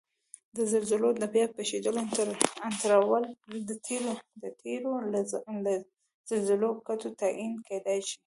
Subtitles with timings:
[0.55, 1.91] د زلزلو د بیا پېښیدو
[2.67, 3.25] انټروال
[4.41, 4.91] د تېرو
[6.29, 8.17] زلزلو کتو ته تعین کېدای شي